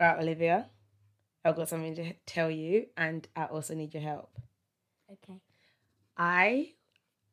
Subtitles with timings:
[0.00, 0.66] Right, Olivia,
[1.44, 4.30] I've got something to tell you, and I also need your help.
[5.12, 5.38] Okay.
[6.16, 6.72] I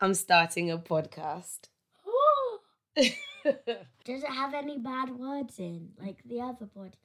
[0.00, 1.68] am starting a podcast.
[2.96, 3.12] Does
[4.24, 6.96] it have any bad words in, like the other podcast?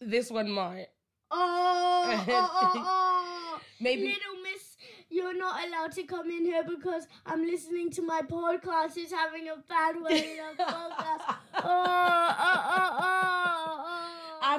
[0.00, 0.86] this one might.
[1.30, 2.72] Oh, oh, oh, oh,
[3.56, 3.60] oh.
[3.80, 4.76] Maybe- Little Miss,
[5.10, 8.96] you're not allowed to come in here because I'm listening to my podcast.
[8.96, 11.36] It's having a bad word in our podcast.
[11.54, 13.33] Oh, oh, oh, oh,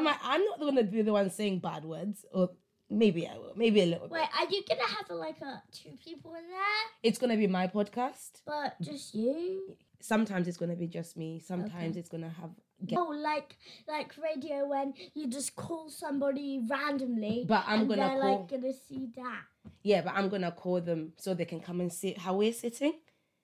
[0.04, 0.08] oh.
[0.08, 2.50] I I'm not going to be the one saying bad words, or
[2.90, 3.54] maybe I will.
[3.56, 4.30] Maybe a little Wait, bit.
[4.40, 6.84] are you gonna have like a two people in there?
[7.04, 8.42] It's going to be my podcast.
[8.46, 9.76] But just you?
[10.02, 11.40] Sometimes it's going to be just me.
[11.40, 12.00] Sometimes Okay.
[12.00, 12.52] it's going to have.
[12.86, 17.46] Get, Oh, like like radio when you just call somebody randomly.
[17.48, 19.42] But I'm and gonna they're call- like gonna see that.
[19.82, 22.52] yeah, but I'm going to call them so they can come and sit how we're
[22.52, 22.94] sitting.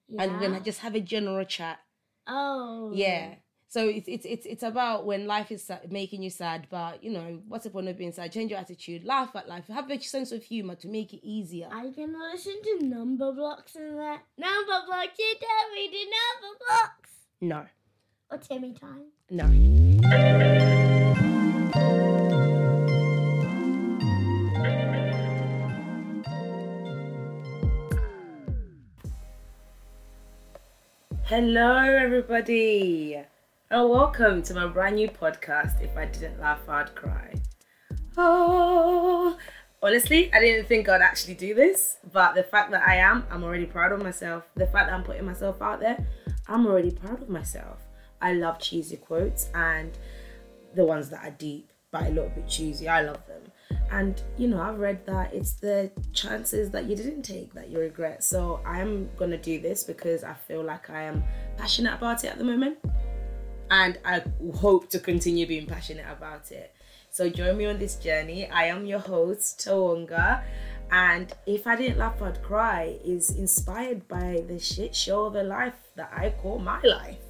[0.09, 0.23] Yeah.
[0.23, 1.79] And we're to just have a general chat.
[2.27, 2.91] Oh.
[2.93, 3.35] Yeah.
[3.71, 7.09] So it's it's it's it's about when life is sad, making you sad, but you
[7.09, 8.29] know what's the point of being sad?
[8.33, 11.69] Change your attitude, laugh at life, have a sense of humor to make it easier.
[11.71, 14.19] Are you gonna listen to Numberblocks in there?
[14.37, 17.11] Number blocks, you tell me the number blocks.
[17.39, 17.65] No,
[18.29, 19.05] Or Timmy time.
[19.29, 20.51] no.
[31.25, 33.17] Hello, everybody,
[33.71, 35.81] and welcome to my brand new podcast.
[35.81, 37.33] If I didn't laugh, I'd cry.
[38.17, 39.37] Oh,
[39.81, 43.45] honestly, I didn't think I'd actually do this, but the fact that I am, I'm
[43.45, 44.43] already proud of myself.
[44.55, 46.05] The fact that I'm putting myself out there,
[46.49, 47.77] I'm already proud of myself.
[48.21, 49.97] I love cheesy quotes and
[50.75, 52.89] the ones that are deep but a little bit cheesy.
[52.89, 53.41] I love them.
[53.89, 57.79] And you know, I've read that it's the chances that you didn't take that you
[57.79, 58.23] regret.
[58.23, 61.23] So I'm gonna do this because I feel like I am
[61.57, 62.77] passionate about it at the moment.
[63.71, 64.21] And I
[64.55, 66.75] hope to continue being passionate about it.
[67.09, 68.49] So join me on this journey.
[68.49, 70.43] I am your host, Tawonga.
[70.91, 75.43] And if I didn't laugh, I'd cry is inspired by the shit show of a
[75.43, 77.23] life that I call my life.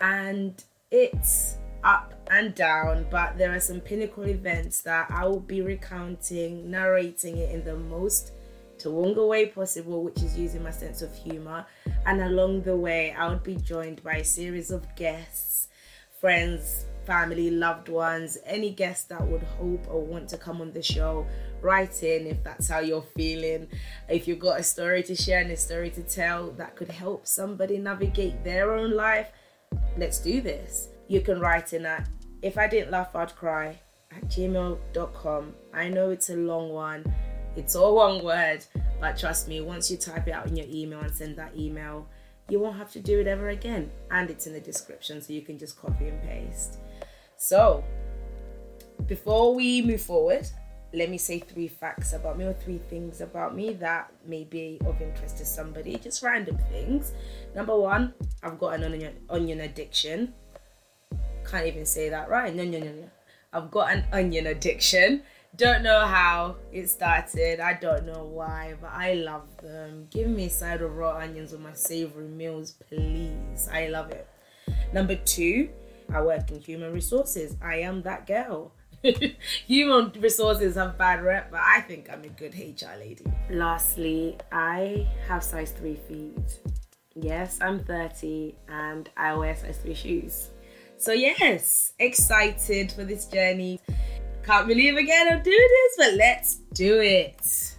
[0.00, 5.60] And it's up and down, but there are some pinnacle events that I will be
[5.60, 8.32] recounting, narrating it in the most
[8.78, 11.66] Tawonga way possible, which is using my sense of humor.
[12.06, 15.68] And along the way, I would be joined by a series of guests,
[16.24, 20.82] friends, family, loved ones, any guest that would hope or want to come on the
[20.82, 21.26] show.
[21.60, 23.68] Write in if that's how you're feeling.
[24.08, 27.26] If you've got a story to share and a story to tell that could help
[27.26, 29.32] somebody navigate their own life,
[29.98, 30.88] let's do this.
[31.08, 32.08] You can write in at
[32.40, 33.78] if I didn't laugh, I'd cry
[34.10, 35.54] at gmail.com.
[35.74, 37.04] I know it's a long one,
[37.54, 38.64] it's all one word,
[38.98, 42.08] but trust me, once you type it out in your email and send that email,
[42.48, 43.90] you won't have to do it ever again.
[44.10, 46.78] And it's in the description, so you can just copy and paste.
[47.36, 47.84] So,
[49.06, 50.46] before we move forward,
[50.92, 54.80] let me say three facts about me or three things about me that may be
[54.86, 57.12] of interest to somebody, just random things.
[57.54, 60.32] Number one, I've got an onion, onion addiction.
[61.44, 62.54] Can't even say that right.
[62.54, 63.10] No, no, no, no.
[63.52, 65.22] I've got an onion addiction.
[65.56, 67.60] Don't know how it started.
[67.60, 70.08] I don't know why, but I love them.
[70.10, 73.68] Give me a side of raw onions with my savory meals, please.
[73.72, 74.26] I love it.
[74.92, 75.70] Number two,
[76.12, 77.56] I work in human resources.
[77.62, 78.72] I am that girl.
[79.66, 83.24] human resources have bad rep, but I think I'm a good HR lady.
[83.48, 86.60] Lastly, I have size 3 feet.
[87.14, 90.50] Yes, I'm 30 and I wear size 3 shoes.
[90.96, 93.80] So, yes, excited for this journey.
[94.46, 97.74] Can't believe again I'm doing this, but let's do it.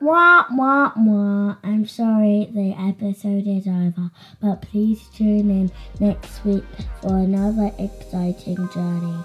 [0.00, 1.56] Wah, wah, wah.
[1.64, 4.10] I'm sorry the episode is over,
[4.40, 6.64] but please tune in next week
[7.00, 9.24] for another exciting journey.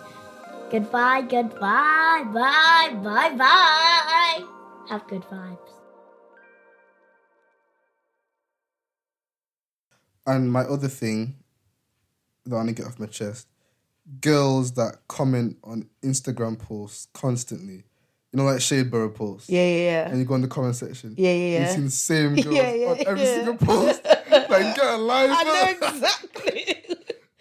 [0.72, 4.44] Goodbye, goodbye, bye, bye, bye.
[4.88, 5.79] Have good vibes.
[10.28, 11.36] And my other thing
[12.46, 13.48] that I want to get off my chest
[14.22, 17.84] girls that comment on Instagram posts constantly.
[18.32, 19.50] You know, like Shadeborough posts.
[19.50, 20.10] Yeah, yeah, yeah.
[20.10, 21.16] And you go in the comment section.
[21.18, 21.32] yeah.
[21.32, 23.36] Yeah, You see the same girls Yeah, yeah, on every yeah.
[23.36, 24.02] single post.
[24.06, 25.32] like, get a life.
[25.34, 26.76] I know exactly.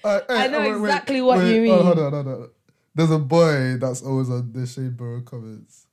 [0.04, 1.84] Uh, hey, I know oh, wait, wait, exactly what wait, you oh, mean.
[1.84, 2.50] hold on, hold on.
[2.94, 5.88] There's a boy that's always on the Shadeborough comments.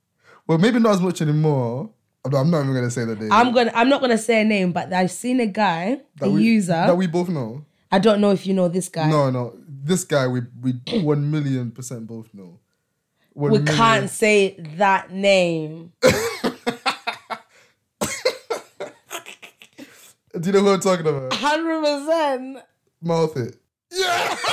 [0.46, 1.90] Well, maybe not as much anymore.
[2.34, 3.32] I'm not even gonna say the name.
[3.32, 3.72] I'm gonna.
[3.74, 6.72] I'm not gonna say a name, but I've seen a guy, that a we, user
[6.72, 7.64] that we both know.
[7.92, 9.08] I don't know if you know this guy.
[9.08, 12.58] No, no, this guy we we one million percent both know.
[13.32, 13.76] One we million.
[13.76, 15.92] can't say that name.
[20.38, 21.32] Do you know who I'm talking about?
[21.32, 22.58] Hundred percent.
[23.00, 23.56] Mouth it.
[23.90, 24.36] Yeah.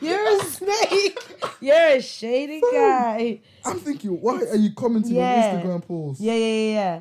[0.00, 1.18] You're a snake.
[1.60, 3.40] You're a shady guy.
[3.66, 5.52] I'm thinking, why are you commenting Yeah.
[5.54, 6.22] on Instagram posts?
[6.22, 7.00] Yeah, yeah, yeah, yeah.